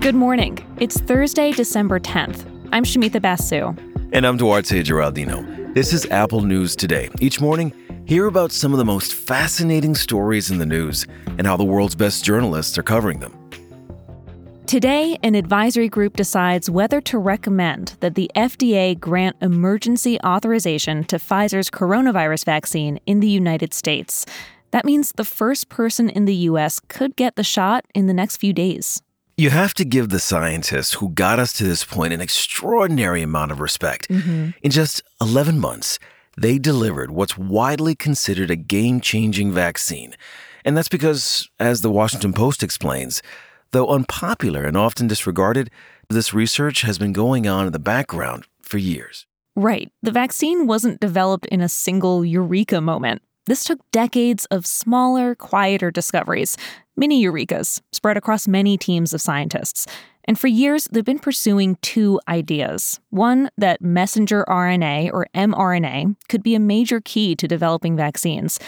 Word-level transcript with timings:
Good 0.00 0.14
morning. 0.14 0.58
It's 0.80 0.98
Thursday, 0.98 1.52
December 1.52 2.00
10th. 2.00 2.44
I'm 2.72 2.84
Shamita 2.84 3.22
Basu. 3.22 3.74
And 4.12 4.26
I'm 4.26 4.36
Duarte 4.36 4.82
Geraldino. 4.82 5.74
This 5.74 5.92
is 5.92 6.04
Apple 6.06 6.40
News 6.40 6.74
Today. 6.74 7.10
Each 7.20 7.40
morning, 7.40 7.72
hear 8.06 8.26
about 8.26 8.50
some 8.50 8.72
of 8.72 8.78
the 8.78 8.84
most 8.84 9.14
fascinating 9.14 9.94
stories 9.94 10.50
in 10.50 10.58
the 10.58 10.66
news 10.66 11.06
and 11.38 11.46
how 11.46 11.56
the 11.56 11.64
world's 11.64 11.94
best 11.94 12.24
journalists 12.24 12.76
are 12.76 12.82
covering 12.82 13.20
them. 13.20 13.36
Today, 14.66 15.18
an 15.22 15.34
advisory 15.34 15.88
group 15.88 16.16
decides 16.16 16.70
whether 16.70 17.00
to 17.02 17.18
recommend 17.18 17.96
that 18.00 18.14
the 18.14 18.30
FDA 18.34 18.98
grant 18.98 19.36
emergency 19.40 20.18
authorization 20.24 21.04
to 21.04 21.16
Pfizer's 21.16 21.70
coronavirus 21.70 22.44
vaccine 22.44 22.98
in 23.06 23.20
the 23.20 23.28
United 23.28 23.74
States. 23.74 24.26
That 24.70 24.84
means 24.84 25.12
the 25.12 25.24
first 25.24 25.68
person 25.68 26.08
in 26.08 26.24
the 26.24 26.34
U.S. 26.34 26.80
could 26.88 27.16
get 27.16 27.36
the 27.36 27.44
shot 27.44 27.84
in 27.94 28.06
the 28.06 28.14
next 28.14 28.36
few 28.36 28.52
days. 28.52 29.02
You 29.36 29.50
have 29.50 29.72
to 29.74 29.84
give 29.84 30.10
the 30.10 30.20
scientists 30.20 30.94
who 30.94 31.08
got 31.08 31.38
us 31.38 31.52
to 31.54 31.64
this 31.64 31.84
point 31.84 32.12
an 32.12 32.20
extraordinary 32.20 33.22
amount 33.22 33.52
of 33.52 33.60
respect. 33.60 34.08
Mm-hmm. 34.08 34.50
In 34.62 34.70
just 34.70 35.02
11 35.20 35.58
months, 35.58 35.98
they 36.36 36.58
delivered 36.58 37.10
what's 37.10 37.38
widely 37.38 37.94
considered 37.94 38.50
a 38.50 38.56
game 38.56 39.00
changing 39.00 39.50
vaccine. 39.52 40.14
And 40.64 40.76
that's 40.76 40.88
because, 40.88 41.48
as 41.58 41.80
the 41.80 41.90
Washington 41.90 42.32
Post 42.32 42.62
explains, 42.62 43.22
though 43.72 43.88
unpopular 43.88 44.64
and 44.64 44.76
often 44.76 45.06
disregarded, 45.06 45.70
this 46.10 46.34
research 46.34 46.82
has 46.82 46.98
been 46.98 47.12
going 47.12 47.46
on 47.46 47.66
in 47.66 47.72
the 47.72 47.78
background 47.78 48.46
for 48.60 48.78
years. 48.78 49.26
Right. 49.56 49.90
The 50.02 50.12
vaccine 50.12 50.66
wasn't 50.66 51.00
developed 51.00 51.46
in 51.46 51.60
a 51.60 51.68
single 51.68 52.24
eureka 52.24 52.80
moment. 52.80 53.22
This 53.50 53.64
took 53.64 53.80
decades 53.90 54.44
of 54.52 54.64
smaller, 54.64 55.34
quieter 55.34 55.90
discoveries, 55.90 56.56
mini 56.96 57.20
eurekas, 57.20 57.80
spread 57.90 58.16
across 58.16 58.46
many 58.46 58.78
teams 58.78 59.12
of 59.12 59.20
scientists. 59.20 59.88
And 60.22 60.38
for 60.38 60.46
years, 60.46 60.86
they've 60.92 61.04
been 61.04 61.18
pursuing 61.18 61.76
two 61.82 62.20
ideas. 62.28 63.00
One, 63.10 63.50
that 63.58 63.82
messenger 63.82 64.44
RNA, 64.46 65.12
or 65.12 65.26
mRNA, 65.34 66.14
could 66.28 66.44
be 66.44 66.54
a 66.54 66.60
major 66.60 67.00
key 67.00 67.34
to 67.34 67.48
developing 67.48 67.96
vaccines. 67.96 68.60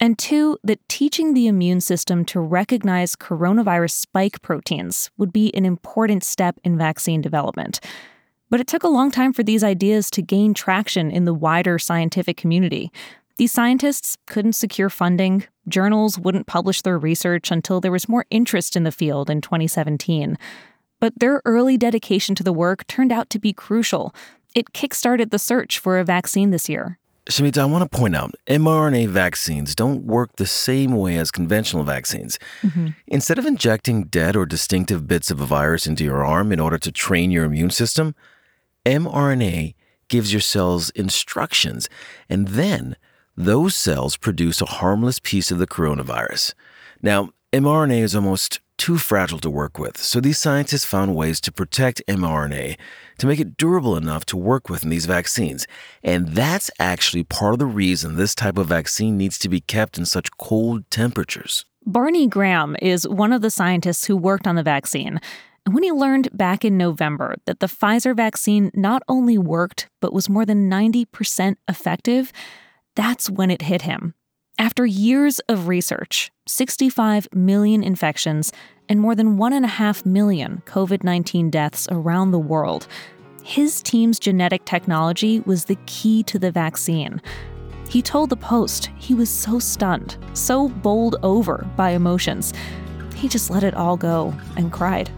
And 0.00 0.18
two, 0.18 0.58
that 0.64 0.80
teaching 0.88 1.34
the 1.34 1.46
immune 1.46 1.80
system 1.80 2.24
to 2.24 2.40
recognize 2.40 3.14
coronavirus 3.14 3.92
spike 3.92 4.42
proteins 4.42 5.08
would 5.16 5.32
be 5.32 5.54
an 5.54 5.64
important 5.64 6.24
step 6.24 6.58
in 6.64 6.76
vaccine 6.76 7.20
development. 7.20 7.78
But 8.50 8.58
it 8.58 8.66
took 8.66 8.82
a 8.82 8.88
long 8.88 9.12
time 9.12 9.32
for 9.32 9.44
these 9.44 9.62
ideas 9.62 10.10
to 10.10 10.20
gain 10.20 10.52
traction 10.52 11.12
in 11.12 11.26
the 11.26 11.34
wider 11.34 11.78
scientific 11.78 12.36
community. 12.36 12.90
These 13.38 13.52
scientists 13.52 14.16
couldn't 14.26 14.54
secure 14.54 14.88
funding, 14.88 15.44
journals 15.68 16.18
wouldn't 16.18 16.46
publish 16.46 16.80
their 16.80 16.98
research 16.98 17.50
until 17.50 17.82
there 17.82 17.92
was 17.92 18.08
more 18.08 18.24
interest 18.30 18.76
in 18.76 18.84
the 18.84 18.92
field 18.92 19.28
in 19.28 19.42
2017. 19.42 20.38
But 21.00 21.18
their 21.18 21.42
early 21.44 21.76
dedication 21.76 22.34
to 22.36 22.42
the 22.42 22.52
work 22.52 22.86
turned 22.86 23.12
out 23.12 23.28
to 23.30 23.38
be 23.38 23.52
crucial. 23.52 24.14
It 24.54 24.72
kickstarted 24.72 25.30
the 25.30 25.38
search 25.38 25.78
for 25.78 25.98
a 25.98 26.04
vaccine 26.04 26.50
this 26.50 26.66
year. 26.66 26.98
Shamita, 27.28 27.58
I 27.58 27.64
want 27.66 27.90
to 27.90 27.94
point 27.94 28.16
out 28.16 28.34
mRNA 28.46 29.08
vaccines 29.08 29.74
don't 29.74 30.04
work 30.04 30.36
the 30.36 30.46
same 30.46 30.92
way 30.92 31.18
as 31.18 31.30
conventional 31.30 31.84
vaccines. 31.84 32.38
Mm-hmm. 32.62 32.88
Instead 33.08 33.38
of 33.38 33.44
injecting 33.44 34.04
dead 34.04 34.34
or 34.34 34.46
distinctive 34.46 35.06
bits 35.06 35.30
of 35.30 35.40
a 35.40 35.46
virus 35.46 35.86
into 35.86 36.04
your 36.04 36.24
arm 36.24 36.52
in 36.52 36.60
order 36.60 36.78
to 36.78 36.90
train 36.90 37.30
your 37.30 37.44
immune 37.44 37.70
system, 37.70 38.14
mRNA 38.86 39.74
gives 40.08 40.32
your 40.32 40.40
cells 40.40 40.90
instructions 40.90 41.90
and 42.30 42.48
then 42.48 42.96
those 43.36 43.74
cells 43.74 44.16
produce 44.16 44.60
a 44.60 44.66
harmless 44.66 45.18
piece 45.18 45.50
of 45.50 45.58
the 45.58 45.66
coronavirus. 45.66 46.54
Now, 47.02 47.30
mRNA 47.52 48.00
is 48.00 48.16
almost 48.16 48.60
too 48.78 48.98
fragile 48.98 49.38
to 49.38 49.50
work 49.50 49.78
with, 49.78 49.96
so 49.96 50.20
these 50.20 50.38
scientists 50.38 50.84
found 50.84 51.14
ways 51.14 51.40
to 51.40 51.52
protect 51.52 52.02
mRNA 52.06 52.76
to 53.18 53.26
make 53.26 53.40
it 53.40 53.56
durable 53.56 53.96
enough 53.96 54.26
to 54.26 54.36
work 54.36 54.68
with 54.68 54.84
in 54.84 54.90
these 54.90 55.06
vaccines. 55.06 55.66
And 56.02 56.28
that's 56.28 56.70
actually 56.78 57.24
part 57.24 57.54
of 57.54 57.58
the 57.58 57.66
reason 57.66 58.16
this 58.16 58.34
type 58.34 58.58
of 58.58 58.66
vaccine 58.66 59.16
needs 59.16 59.38
to 59.40 59.48
be 59.48 59.60
kept 59.60 59.96
in 59.96 60.04
such 60.04 60.30
cold 60.36 60.90
temperatures. 60.90 61.64
Barney 61.86 62.26
Graham 62.26 62.76
is 62.82 63.06
one 63.06 63.32
of 63.32 63.42
the 63.42 63.50
scientists 63.50 64.06
who 64.06 64.16
worked 64.16 64.46
on 64.46 64.56
the 64.56 64.62
vaccine. 64.62 65.20
And 65.64 65.74
when 65.74 65.82
he 65.82 65.92
learned 65.92 66.36
back 66.36 66.64
in 66.64 66.76
November 66.76 67.36
that 67.46 67.60
the 67.60 67.66
Pfizer 67.66 68.14
vaccine 68.14 68.70
not 68.74 69.02
only 69.08 69.38
worked, 69.38 69.88
but 70.00 70.12
was 70.12 70.28
more 70.28 70.44
than 70.44 70.70
90% 70.70 71.56
effective, 71.68 72.32
that's 72.96 73.30
when 73.30 73.50
it 73.50 73.62
hit 73.62 73.82
him. 73.82 74.14
After 74.58 74.84
years 74.86 75.38
of 75.48 75.68
research, 75.68 76.32
65 76.48 77.28
million 77.32 77.84
infections, 77.84 78.52
and 78.88 79.00
more 79.00 79.14
than 79.14 79.36
1.5 79.36 80.06
million 80.06 80.62
COVID 80.66 81.04
19 81.04 81.50
deaths 81.50 81.86
around 81.90 82.30
the 82.30 82.38
world, 82.38 82.88
his 83.44 83.82
team's 83.82 84.18
genetic 84.18 84.64
technology 84.64 85.40
was 85.40 85.66
the 85.66 85.76
key 85.86 86.22
to 86.24 86.38
the 86.38 86.50
vaccine. 86.50 87.20
He 87.88 88.02
told 88.02 88.30
the 88.30 88.36
Post 88.36 88.90
he 88.98 89.14
was 89.14 89.30
so 89.30 89.58
stunned, 89.58 90.16
so 90.32 90.68
bowled 90.68 91.16
over 91.22 91.64
by 91.76 91.90
emotions, 91.90 92.52
he 93.14 93.28
just 93.28 93.50
let 93.50 93.62
it 93.62 93.74
all 93.74 93.96
go 93.96 94.34
and 94.56 94.72
cried. 94.72 95.10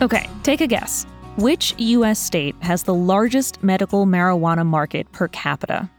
Okay, 0.00 0.30
take 0.44 0.60
a 0.60 0.66
guess. 0.68 1.06
Which 1.38 1.74
U.S. 1.76 2.20
state 2.20 2.54
has 2.60 2.84
the 2.84 2.94
largest 2.94 3.64
medical 3.64 4.06
marijuana 4.06 4.64
market 4.64 5.10
per 5.10 5.26
capita? 5.26 5.90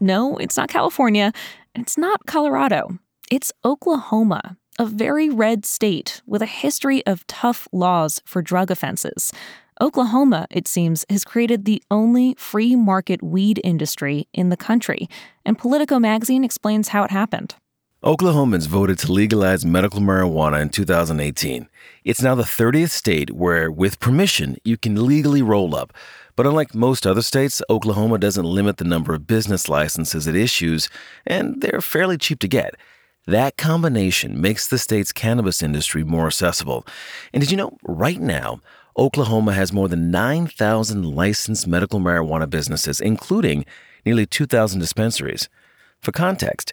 No, 0.00 0.36
it's 0.36 0.58
not 0.58 0.68
California, 0.68 1.32
and 1.74 1.82
it's 1.82 1.96
not 1.96 2.26
Colorado. 2.26 2.98
It's 3.30 3.50
Oklahoma, 3.64 4.58
a 4.78 4.84
very 4.84 5.30
red 5.30 5.64
state 5.64 6.20
with 6.26 6.42
a 6.42 6.46
history 6.46 7.04
of 7.06 7.26
tough 7.26 7.66
laws 7.72 8.20
for 8.26 8.42
drug 8.42 8.70
offenses. 8.70 9.32
Oklahoma, 9.80 10.46
it 10.50 10.68
seems, 10.68 11.06
has 11.08 11.24
created 11.24 11.64
the 11.64 11.82
only 11.90 12.34
free 12.36 12.76
market 12.76 13.22
weed 13.22 13.62
industry 13.64 14.28
in 14.34 14.50
the 14.50 14.58
country, 14.58 15.08
and 15.46 15.56
Politico 15.56 15.98
magazine 15.98 16.44
explains 16.44 16.88
how 16.88 17.02
it 17.02 17.10
happened. 17.10 17.54
Oklahomans 18.04 18.68
voted 18.68 18.96
to 19.00 19.10
legalize 19.10 19.66
medical 19.66 19.98
marijuana 19.98 20.62
in 20.62 20.68
2018. 20.68 21.68
It's 22.04 22.22
now 22.22 22.36
the 22.36 22.44
30th 22.44 22.90
state 22.90 23.32
where, 23.32 23.72
with 23.72 23.98
permission, 23.98 24.56
you 24.62 24.76
can 24.76 25.04
legally 25.04 25.42
roll 25.42 25.74
up. 25.74 25.92
But 26.36 26.46
unlike 26.46 26.76
most 26.76 27.08
other 27.08 27.22
states, 27.22 27.60
Oklahoma 27.68 28.18
doesn't 28.18 28.44
limit 28.44 28.76
the 28.76 28.84
number 28.84 29.14
of 29.14 29.26
business 29.26 29.68
licenses 29.68 30.28
it 30.28 30.36
issues, 30.36 30.88
and 31.26 31.60
they're 31.60 31.80
fairly 31.80 32.16
cheap 32.16 32.38
to 32.38 32.46
get. 32.46 32.76
That 33.26 33.56
combination 33.56 34.40
makes 34.40 34.68
the 34.68 34.78
state's 34.78 35.12
cannabis 35.12 35.60
industry 35.60 36.04
more 36.04 36.28
accessible. 36.28 36.86
And 37.32 37.40
did 37.40 37.50
you 37.50 37.56
know, 37.56 37.78
right 37.82 38.20
now, 38.20 38.60
Oklahoma 38.96 39.54
has 39.54 39.72
more 39.72 39.88
than 39.88 40.12
9,000 40.12 41.16
licensed 41.16 41.66
medical 41.66 41.98
marijuana 41.98 42.48
businesses, 42.48 43.00
including 43.00 43.64
nearly 44.06 44.24
2,000 44.24 44.78
dispensaries. 44.78 45.48
For 46.00 46.12
context, 46.12 46.72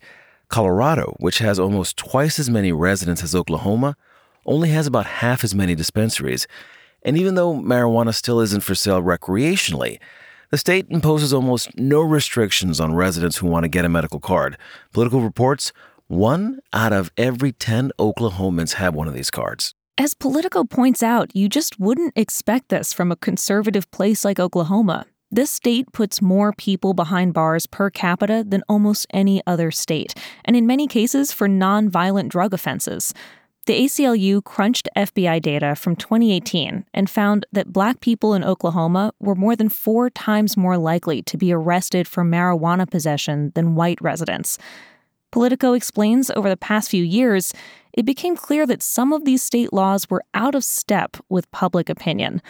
Colorado, 0.50 1.16
which 1.19 1.39
has 1.39 1.59
almost 1.59 1.97
twice 1.97 2.39
as 2.39 2.50
many 2.50 2.72
residents 2.72 3.23
as 3.23 3.35
Oklahoma, 3.35 3.95
only 4.45 4.69
has 4.69 4.88
about 4.88 5.06
half 5.06 5.44
as 5.44 5.56
many 5.56 5.75
dispensaries. 5.75 6.47
And 7.03 7.17
even 7.17 7.35
though 7.35 7.53
marijuana 7.53 8.13
still 8.13 8.39
isn't 8.39 8.61
for 8.61 8.75
sale 8.75 9.01
recreationally, 9.01 10.00
the 10.51 10.57
state 10.57 10.85
imposes 10.89 11.34
almost 11.34 11.78
no 11.78 12.01
restrictions 12.01 12.79
on 12.79 12.95
residents 12.95 13.38
who 13.38 13.47
want 13.47 13.63
to 13.63 13.69
get 13.69 13.85
a 13.85 13.89
medical 13.89 14.19
card. 14.19 14.57
Politico 14.94 15.19
reports 15.19 15.73
one 16.07 16.59
out 16.72 16.94
of 16.94 17.11
every 17.17 17.51
10 17.51 17.91
Oklahomans 18.00 18.73
have 18.73 18.94
one 18.94 19.07
of 19.07 19.13
these 19.13 19.31
cards. 19.31 19.73
As 19.97 20.13
Politico 20.13 20.63
points 20.63 21.01
out, 21.01 21.35
you 21.35 21.47
just 21.47 21.79
wouldn't 21.79 22.13
expect 22.16 22.69
this 22.69 22.93
from 22.93 23.11
a 23.11 23.16
conservative 23.16 23.90
place 23.91 24.25
like 24.25 24.40
Oklahoma. 24.40 25.05
This 25.35 25.52
state 25.52 25.91
puts 25.91 26.22
more 26.22 26.53
people 26.53 26.93
behind 26.93 27.34
bars 27.34 27.66
per 27.67 27.90
capita 27.90 28.46
than 28.47 28.64
almost 28.70 29.05
any 29.09 29.41
other 29.46 29.70
state, 29.70 30.14
and 30.46 30.55
in 30.55 30.66
many 30.66 30.87
cases 30.87 31.34
for 31.34 31.49
nonviolent 31.49 32.29
drug 32.29 32.53
offenses. 32.53 33.14
The 33.66 33.73
ACLU 33.73 34.41
crunched 34.46 34.87
FBI 34.96 35.41
data 35.41 35.76
from 35.76 35.97
2018 35.97 36.85
and 36.93 37.09
found 37.09 37.46
that 37.52 37.73
black 37.73 37.99
people 37.99 38.34
in 38.34 38.46
Oklahoma 38.46 39.11
were 39.20 39.35
more 39.35 39.58
than 39.58 39.67
four 39.67 40.09
times 40.09 40.55
more 40.55 40.78
likely 40.78 41.22
to 41.23 41.35
be 41.35 41.52
arrested 41.52 42.08
for 42.08 42.23
marijuana 42.23 42.90
possession 42.90 43.52
than 43.55 43.76
white 43.76 44.02
residents. 44.02 44.58
Politico 45.34 45.73
explains 45.73 46.32
over 46.32 46.47
the 46.47 46.55
past 46.55 46.90
few 46.90 47.03
years, 47.03 47.53
it 47.91 48.05
became 48.05 48.37
clear 48.37 48.66
that 48.66 48.82
some 48.82 49.11
of 49.11 49.26
these 49.26 49.43
state 49.43 49.73
laws 49.73 50.09
were 50.09 50.23
out 50.34 50.55
of 50.55 50.64
step 50.64 51.17
with 51.28 51.52
public 51.52 51.90
opinion. 51.90 52.41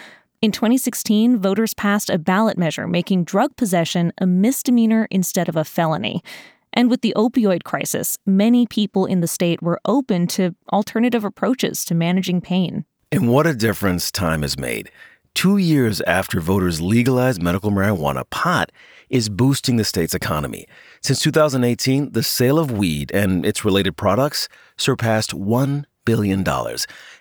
In 0.46 0.52
2016, 0.52 1.40
voters 1.40 1.74
passed 1.74 2.08
a 2.08 2.20
ballot 2.20 2.56
measure 2.56 2.86
making 2.86 3.24
drug 3.24 3.56
possession 3.56 4.14
a 4.20 4.28
misdemeanor 4.28 5.08
instead 5.10 5.50
of 5.50 5.56
a 5.56 5.64
felony. 5.64 6.24
And 6.72 6.88
with 6.88 7.02
the 7.02 7.16
opioid 7.18 7.64
crisis, 7.64 8.20
many 8.28 8.68
people 8.68 9.08
in 9.08 9.22
the 9.22 9.28
state 9.28 9.64
were 9.64 9.82
open 9.86 10.28
to 10.28 10.54
alternative 10.72 11.26
approaches 11.26 11.84
to 11.86 11.96
managing 11.96 12.42
pain. 12.42 12.86
And 13.12 13.28
what 13.28 13.48
a 13.48 13.56
difference 13.56 14.12
time 14.12 14.44
has 14.44 14.56
made. 14.56 14.92
Two 15.34 15.58
years 15.58 16.00
after 16.02 16.40
voters 16.40 16.80
legalized 16.80 17.42
medical 17.42 17.72
marijuana, 17.72 18.30
pot 18.30 18.72
is 19.10 19.30
boosting 19.30 19.78
the 19.78 19.84
state's 19.84 20.14
economy. 20.14 20.68
Since 21.02 21.22
2018, 21.22 22.12
the 22.12 22.22
sale 22.22 22.60
of 22.60 22.70
weed 22.70 23.10
and 23.16 23.48
its 23.48 23.66
related 23.66 23.98
products 23.98 24.48
surpassed 24.78 25.32
$1 25.32 25.86
billion. 26.06 26.46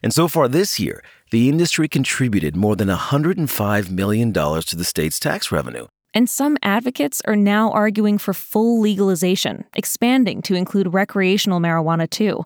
And 0.02 0.12
so 0.12 0.28
far 0.28 0.46
this 0.46 0.78
year, 0.78 1.02
the 1.30 1.48
industry 1.48 1.88
contributed 1.88 2.56
more 2.56 2.76
than 2.76 2.88
$105 2.88 3.90
million 3.90 4.32
to 4.32 4.76
the 4.76 4.84
state's 4.84 5.18
tax 5.18 5.50
revenue. 5.50 5.86
And 6.12 6.30
some 6.30 6.56
advocates 6.62 7.20
are 7.24 7.34
now 7.34 7.72
arguing 7.72 8.18
for 8.18 8.32
full 8.32 8.80
legalization, 8.80 9.64
expanding 9.74 10.42
to 10.42 10.54
include 10.54 10.94
recreational 10.94 11.58
marijuana 11.58 12.08
too. 12.08 12.44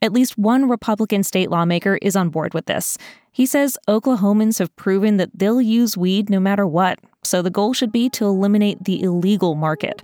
At 0.00 0.14
least 0.14 0.38
one 0.38 0.70
Republican 0.70 1.22
state 1.22 1.50
lawmaker 1.50 1.98
is 2.00 2.16
on 2.16 2.30
board 2.30 2.54
with 2.54 2.64
this. 2.64 2.96
He 3.30 3.44
says 3.44 3.76
Oklahomans 3.86 4.58
have 4.58 4.74
proven 4.76 5.18
that 5.18 5.30
they'll 5.34 5.60
use 5.60 5.98
weed 5.98 6.30
no 6.30 6.40
matter 6.40 6.66
what, 6.66 6.98
so 7.22 7.42
the 7.42 7.50
goal 7.50 7.74
should 7.74 7.92
be 7.92 8.08
to 8.10 8.24
eliminate 8.24 8.84
the 8.84 9.02
illegal 9.02 9.54
market. 9.54 10.02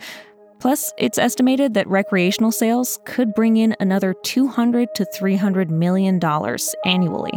Plus, 0.58 0.92
it's 0.98 1.18
estimated 1.18 1.72
that 1.74 1.88
recreational 1.88 2.52
sales 2.52 2.98
could 3.06 3.34
bring 3.34 3.56
in 3.56 3.74
another 3.80 4.14
200 4.22 4.94
to 4.94 5.04
300 5.06 5.70
million 5.70 6.18
dollars 6.18 6.74
annually. 6.84 7.32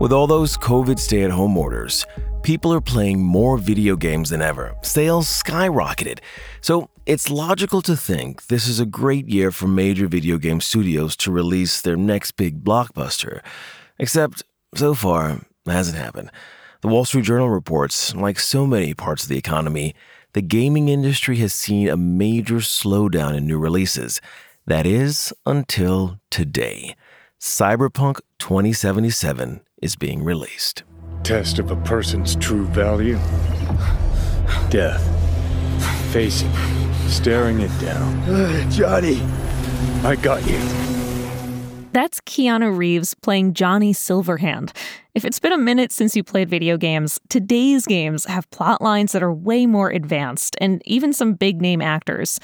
With 0.00 0.12
all 0.12 0.26
those 0.26 0.56
COVID 0.56 0.98
stay 0.98 1.24
at 1.24 1.30
home 1.30 1.58
orders, 1.58 2.06
people 2.40 2.72
are 2.72 2.80
playing 2.80 3.22
more 3.22 3.58
video 3.58 3.96
games 3.96 4.30
than 4.30 4.40
ever. 4.40 4.74
Sales 4.80 5.28
skyrocketed. 5.28 6.20
So 6.62 6.88
it's 7.04 7.28
logical 7.28 7.82
to 7.82 7.94
think 7.94 8.46
this 8.46 8.66
is 8.66 8.80
a 8.80 8.86
great 8.86 9.28
year 9.28 9.50
for 9.50 9.68
major 9.68 10.08
video 10.08 10.38
game 10.38 10.62
studios 10.62 11.18
to 11.18 11.30
release 11.30 11.82
their 11.82 11.98
next 11.98 12.32
big 12.38 12.64
blockbuster. 12.64 13.42
Except, 13.98 14.42
so 14.74 14.94
far, 14.94 15.32
it 15.66 15.70
hasn't 15.70 15.98
happened. 15.98 16.30
The 16.80 16.88
Wall 16.88 17.04
Street 17.04 17.26
Journal 17.26 17.50
reports, 17.50 18.14
like 18.14 18.38
so 18.38 18.66
many 18.66 18.94
parts 18.94 19.24
of 19.24 19.28
the 19.28 19.36
economy, 19.36 19.94
the 20.32 20.40
gaming 20.40 20.88
industry 20.88 21.36
has 21.40 21.52
seen 21.52 21.90
a 21.90 21.98
major 21.98 22.60
slowdown 22.60 23.36
in 23.36 23.46
new 23.46 23.58
releases. 23.58 24.22
That 24.64 24.86
is, 24.86 25.34
until 25.44 26.20
today. 26.30 26.96
Cyberpunk 27.38 28.20
2077 28.38 29.60
is 29.80 29.96
being 29.96 30.22
released. 30.22 30.84
Test 31.22 31.58
of 31.58 31.70
a 31.70 31.76
person's 31.76 32.36
true 32.36 32.66
value 32.66 33.18
death. 34.70 35.02
Facing, 36.12 36.52
staring 37.08 37.60
it 37.60 37.80
down. 37.80 38.70
Johnny! 38.70 39.20
I 40.04 40.16
got 40.16 40.46
you. 40.48 40.58
That's 41.92 42.20
Keanu 42.20 42.76
Reeves 42.76 43.14
playing 43.14 43.54
Johnny 43.54 43.92
Silverhand. 43.92 44.70
If 45.14 45.24
it's 45.24 45.40
been 45.40 45.52
a 45.52 45.58
minute 45.58 45.90
since 45.90 46.14
you 46.14 46.22
played 46.22 46.48
video 46.48 46.76
games, 46.76 47.20
today's 47.28 47.84
games 47.84 48.26
have 48.26 48.48
plot 48.50 48.80
lines 48.80 49.10
that 49.12 49.24
are 49.24 49.32
way 49.32 49.66
more 49.66 49.90
advanced 49.90 50.56
and 50.60 50.80
even 50.84 51.12
some 51.12 51.34
big 51.34 51.60
name 51.60 51.82
actors. 51.82 52.38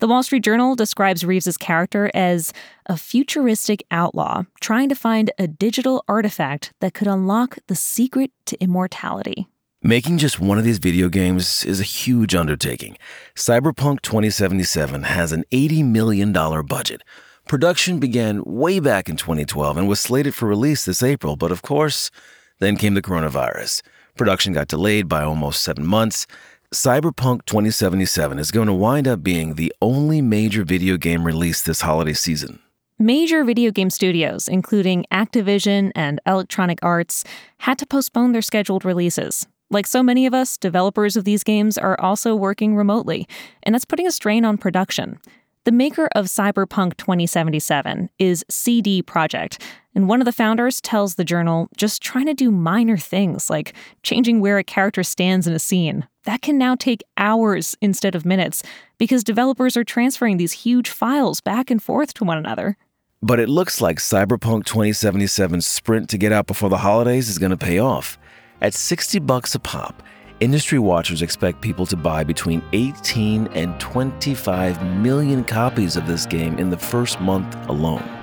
The 0.00 0.06
Wall 0.06 0.22
Street 0.22 0.44
Journal 0.44 0.76
describes 0.76 1.24
Reeves's 1.24 1.56
character 1.56 2.08
as 2.14 2.52
a 2.86 2.96
futuristic 2.96 3.84
outlaw 3.90 4.44
trying 4.60 4.88
to 4.90 4.94
find 4.94 5.32
a 5.40 5.48
digital 5.48 6.04
artifact 6.06 6.72
that 6.78 6.94
could 6.94 7.08
unlock 7.08 7.58
the 7.66 7.74
secret 7.74 8.30
to 8.46 8.56
immortality. 8.62 9.48
Making 9.82 10.18
just 10.18 10.38
one 10.38 10.56
of 10.56 10.62
these 10.62 10.78
video 10.78 11.08
games 11.08 11.64
is 11.64 11.80
a 11.80 11.82
huge 11.82 12.36
undertaking. 12.36 12.96
Cyberpunk 13.34 14.02
2077 14.02 15.02
has 15.02 15.32
an 15.32 15.42
$80 15.50 15.84
million 15.86 16.32
budget. 16.32 17.02
Production 17.48 17.98
began 17.98 18.44
way 18.44 18.78
back 18.78 19.08
in 19.08 19.16
2012 19.16 19.78
and 19.78 19.88
was 19.88 19.98
slated 19.98 20.32
for 20.32 20.46
release 20.46 20.84
this 20.84 21.02
April, 21.02 21.34
but 21.34 21.50
of 21.50 21.62
course, 21.62 22.12
then 22.60 22.76
came 22.76 22.94
the 22.94 23.02
coronavirus. 23.02 23.82
Production 24.16 24.52
got 24.52 24.68
delayed 24.68 25.08
by 25.08 25.24
almost 25.24 25.62
seven 25.62 25.84
months, 25.84 26.28
Cyberpunk 26.74 27.46
2077 27.46 28.38
is 28.38 28.50
going 28.50 28.66
to 28.66 28.74
wind 28.74 29.08
up 29.08 29.22
being 29.22 29.54
the 29.54 29.72
only 29.80 30.20
major 30.20 30.64
video 30.64 30.98
game 30.98 31.24
release 31.24 31.62
this 31.62 31.80
holiday 31.80 32.12
season. 32.12 32.58
Major 32.98 33.42
video 33.42 33.70
game 33.70 33.88
studios, 33.88 34.48
including 34.48 35.06
Activision 35.10 35.92
and 35.94 36.20
Electronic 36.26 36.78
Arts, 36.82 37.24
had 37.60 37.78
to 37.78 37.86
postpone 37.86 38.32
their 38.32 38.42
scheduled 38.42 38.84
releases. 38.84 39.46
Like 39.70 39.86
so 39.86 40.02
many 40.02 40.26
of 40.26 40.34
us, 40.34 40.58
developers 40.58 41.16
of 41.16 41.24
these 41.24 41.42
games 41.42 41.78
are 41.78 41.98
also 42.02 42.36
working 42.36 42.76
remotely, 42.76 43.26
and 43.62 43.74
that's 43.74 43.86
putting 43.86 44.06
a 44.06 44.12
strain 44.12 44.44
on 44.44 44.58
production. 44.58 45.18
The 45.64 45.72
maker 45.72 46.08
of 46.14 46.26
Cyberpunk 46.26 46.98
2077 46.98 48.10
is 48.18 48.44
CD 48.50 49.02
Projekt, 49.02 49.58
and 49.94 50.06
one 50.06 50.20
of 50.20 50.26
the 50.26 50.32
founders 50.32 50.82
tells 50.82 51.14
the 51.14 51.24
journal 51.24 51.68
just 51.78 52.02
trying 52.02 52.26
to 52.26 52.34
do 52.34 52.50
minor 52.50 52.98
things 52.98 53.48
like 53.48 53.72
changing 54.02 54.40
where 54.40 54.58
a 54.58 54.64
character 54.64 55.02
stands 55.02 55.46
in 55.46 55.54
a 55.54 55.58
scene. 55.58 56.06
That 56.28 56.42
can 56.42 56.58
now 56.58 56.74
take 56.74 57.02
hours 57.16 57.74
instead 57.80 58.14
of 58.14 58.26
minutes 58.26 58.62
because 58.98 59.24
developers 59.24 59.78
are 59.78 59.82
transferring 59.82 60.36
these 60.36 60.52
huge 60.52 60.90
files 60.90 61.40
back 61.40 61.70
and 61.70 61.82
forth 61.82 62.12
to 62.14 62.24
one 62.24 62.36
another. 62.36 62.76
But 63.22 63.40
it 63.40 63.48
looks 63.48 63.80
like 63.80 63.96
Cyberpunk 63.96 64.64
2077's 64.64 65.66
sprint 65.66 66.10
to 66.10 66.18
get 66.18 66.30
out 66.30 66.46
before 66.46 66.68
the 66.68 66.76
holidays 66.76 67.30
is 67.30 67.38
going 67.38 67.52
to 67.52 67.56
pay 67.56 67.78
off. 67.78 68.18
At 68.60 68.74
60 68.74 69.20
bucks 69.20 69.54
a 69.54 69.58
pop, 69.58 70.02
Industry 70.40 70.78
watchers 70.78 71.22
expect 71.22 71.62
people 71.62 71.86
to 71.86 71.96
buy 71.96 72.24
between 72.24 72.62
18 72.74 73.46
and 73.54 73.80
25 73.80 74.86
million 74.98 75.44
copies 75.44 75.96
of 75.96 76.06
this 76.06 76.26
game 76.26 76.58
in 76.58 76.68
the 76.68 76.76
first 76.76 77.22
month 77.22 77.56
alone. 77.70 78.17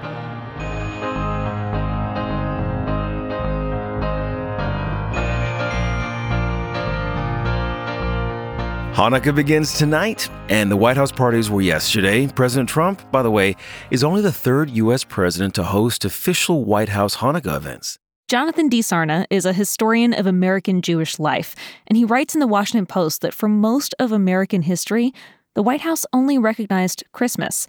Hanukkah 8.95 9.35
begins 9.35 9.77
tonight, 9.77 10.29
and 10.47 10.71
the 10.71 10.77
White 10.77 10.95
House 10.95 11.11
parties 11.11 11.49
were 11.49 11.59
yesterday. 11.59 12.27
President 12.27 12.69
Trump, 12.69 13.11
by 13.11 13.21
the 13.21 13.29
way, 13.29 13.57
is 13.91 14.05
only 14.05 14.21
the 14.21 14.31
third 14.31 14.69
U.S. 14.69 15.03
president 15.03 15.53
to 15.55 15.63
host 15.63 16.05
official 16.05 16.63
White 16.63 16.87
House 16.87 17.17
Hanukkah 17.17 17.57
events. 17.57 17.99
Jonathan 18.29 18.69
D. 18.69 18.79
Sarna 18.79 19.25
is 19.29 19.45
a 19.45 19.51
historian 19.51 20.13
of 20.13 20.25
American 20.25 20.81
Jewish 20.81 21.19
life, 21.19 21.57
and 21.87 21.97
he 21.97 22.05
writes 22.05 22.35
in 22.35 22.39
the 22.39 22.47
Washington 22.47 22.85
Post 22.85 23.19
that 23.19 23.33
for 23.33 23.49
most 23.49 23.93
of 23.99 24.13
American 24.13 24.61
history, 24.61 25.13
the 25.55 25.63
White 25.63 25.81
House 25.81 26.05
only 26.13 26.37
recognized 26.37 27.03
Christmas. 27.11 27.67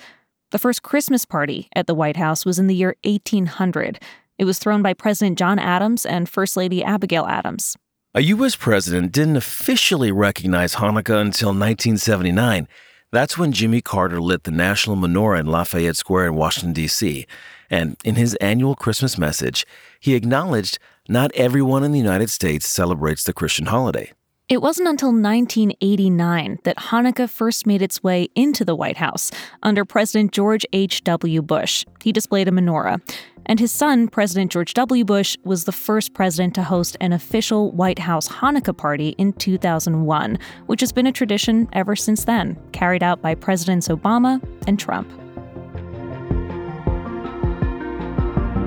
The 0.52 0.60
first 0.60 0.84
Christmas 0.84 1.24
party 1.24 1.68
at 1.74 1.88
the 1.88 1.94
White 1.96 2.16
House 2.16 2.46
was 2.46 2.60
in 2.60 2.68
the 2.68 2.76
year 2.76 2.94
1800. 3.02 4.00
It 4.38 4.44
was 4.44 4.60
thrown 4.60 4.80
by 4.80 4.94
President 4.94 5.36
John 5.38 5.58
Adams 5.58 6.06
and 6.06 6.28
First 6.28 6.56
Lady 6.56 6.84
Abigail 6.84 7.26
Adams. 7.26 7.76
A 8.16 8.22
U.S. 8.22 8.56
president 8.56 9.12
didn't 9.12 9.36
officially 9.36 10.10
recognize 10.10 10.76
Hanukkah 10.76 11.20
until 11.20 11.50
1979. 11.50 12.66
That's 13.12 13.36
when 13.36 13.52
Jimmy 13.52 13.82
Carter 13.82 14.22
lit 14.22 14.44
the 14.44 14.50
national 14.50 14.96
menorah 14.96 15.40
in 15.40 15.44
Lafayette 15.44 15.98
Square 15.98 16.28
in 16.28 16.34
Washington, 16.34 16.72
D.C. 16.72 17.26
And 17.68 17.98
in 18.06 18.14
his 18.14 18.34
annual 18.36 18.74
Christmas 18.74 19.18
message, 19.18 19.66
he 20.00 20.14
acknowledged 20.14 20.78
not 21.10 21.30
everyone 21.34 21.84
in 21.84 21.92
the 21.92 21.98
United 21.98 22.30
States 22.30 22.66
celebrates 22.66 23.22
the 23.22 23.34
Christian 23.34 23.66
holiday. 23.66 24.10
It 24.48 24.62
wasn't 24.62 24.86
until 24.86 25.08
1989 25.08 26.60
that 26.62 26.76
Hanukkah 26.76 27.28
first 27.28 27.66
made 27.66 27.82
its 27.82 28.04
way 28.04 28.28
into 28.36 28.64
the 28.64 28.76
White 28.76 28.96
House 28.96 29.32
under 29.64 29.84
President 29.84 30.30
George 30.30 30.64
H.W. 30.72 31.42
Bush. 31.42 31.84
He 32.04 32.12
displayed 32.12 32.46
a 32.46 32.52
menorah. 32.52 33.00
And 33.46 33.58
his 33.58 33.72
son, 33.72 34.06
President 34.06 34.52
George 34.52 34.72
W. 34.74 35.04
Bush, 35.04 35.36
was 35.42 35.64
the 35.64 35.72
first 35.72 36.14
president 36.14 36.54
to 36.54 36.62
host 36.62 36.96
an 37.00 37.12
official 37.12 37.72
White 37.72 37.98
House 37.98 38.28
Hanukkah 38.28 38.76
party 38.76 39.16
in 39.18 39.32
2001, 39.32 40.38
which 40.66 40.80
has 40.80 40.92
been 40.92 41.08
a 41.08 41.12
tradition 41.12 41.68
ever 41.72 41.96
since 41.96 42.24
then, 42.24 42.56
carried 42.70 43.02
out 43.02 43.20
by 43.20 43.34
Presidents 43.34 43.88
Obama 43.88 44.40
and 44.68 44.78
Trump. 44.78 45.10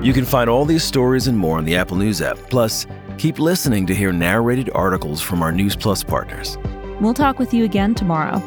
You 0.04 0.12
can 0.12 0.26
find 0.26 0.50
all 0.50 0.66
these 0.66 0.84
stories 0.84 1.26
and 1.26 1.38
more 1.38 1.56
on 1.56 1.64
the 1.64 1.76
Apple 1.76 1.96
News 1.96 2.20
app. 2.20 2.36
Plus, 2.50 2.86
keep 3.20 3.38
listening 3.38 3.84
to 3.84 3.94
hear 3.94 4.12
narrated 4.12 4.70
articles 4.74 5.20
from 5.20 5.42
our 5.42 5.52
News 5.52 5.76
Plus 5.76 6.02
partners. 6.02 6.56
We'll 7.02 7.12
talk 7.12 7.38
with 7.38 7.52
you 7.52 7.64
again 7.64 7.94
tomorrow. 7.94 8.38